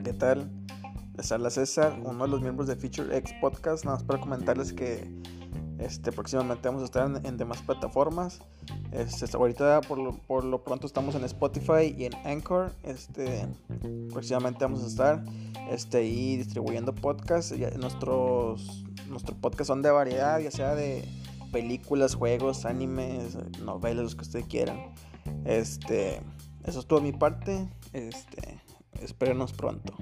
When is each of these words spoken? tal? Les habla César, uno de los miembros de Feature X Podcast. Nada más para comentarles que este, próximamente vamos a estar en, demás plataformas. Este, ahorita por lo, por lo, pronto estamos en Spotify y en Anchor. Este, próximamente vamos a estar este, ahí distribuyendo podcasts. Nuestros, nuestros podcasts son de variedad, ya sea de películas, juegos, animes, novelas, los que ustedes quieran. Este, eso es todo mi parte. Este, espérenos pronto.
tal? 0.00 0.50
Les 1.16 1.32
habla 1.32 1.50
César, 1.50 1.98
uno 2.04 2.24
de 2.24 2.30
los 2.30 2.42
miembros 2.42 2.68
de 2.68 2.76
Feature 2.76 3.16
X 3.16 3.34
Podcast. 3.40 3.84
Nada 3.84 3.96
más 3.96 4.04
para 4.04 4.20
comentarles 4.20 4.72
que 4.72 5.10
este, 5.78 6.12
próximamente 6.12 6.68
vamos 6.68 6.82
a 6.82 6.84
estar 6.86 7.22
en, 7.24 7.36
demás 7.36 7.62
plataformas. 7.62 8.40
Este, 8.92 9.24
ahorita 9.34 9.80
por 9.82 9.98
lo, 9.98 10.12
por 10.12 10.44
lo, 10.44 10.62
pronto 10.62 10.86
estamos 10.86 11.14
en 11.14 11.24
Spotify 11.24 11.94
y 11.96 12.04
en 12.04 12.14
Anchor. 12.26 12.72
Este, 12.82 13.46
próximamente 14.12 14.64
vamos 14.64 14.84
a 14.84 14.86
estar 14.86 15.24
este, 15.70 15.98
ahí 15.98 16.36
distribuyendo 16.36 16.94
podcasts. 16.94 17.54
Nuestros, 17.78 18.84
nuestros 19.08 19.38
podcasts 19.38 19.68
son 19.68 19.82
de 19.82 19.90
variedad, 19.90 20.38
ya 20.40 20.50
sea 20.50 20.74
de 20.74 21.08
películas, 21.52 22.14
juegos, 22.14 22.66
animes, 22.66 23.36
novelas, 23.60 24.04
los 24.04 24.14
que 24.14 24.22
ustedes 24.22 24.46
quieran. 24.46 24.92
Este, 25.44 26.20
eso 26.64 26.80
es 26.80 26.86
todo 26.86 27.00
mi 27.00 27.12
parte. 27.12 27.68
Este, 27.92 28.55
espérenos 29.02 29.52
pronto. 29.52 29.96